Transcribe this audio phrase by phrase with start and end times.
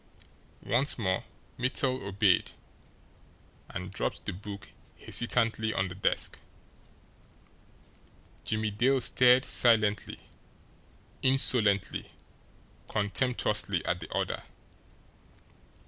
[0.65, 1.23] Once more
[1.59, 2.53] Mittel obeyed
[3.69, 6.39] and dropped the book hesitantly on the desk.
[8.43, 10.17] Jimmie Dale stared silently,
[11.21, 12.09] insolently,
[12.87, 14.41] contemptuously at the other.